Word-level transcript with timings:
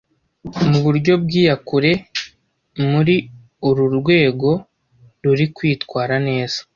mu 0.69 0.79
buryo 0.85 1.13
bw 1.23 1.29
iyakure 1.39 1.91
Muri 2.89 3.15
uru 3.67 3.85
rwego 3.99 4.49
ruri 5.23 5.45
kwitwara 5.55 6.15
neza 6.29 6.59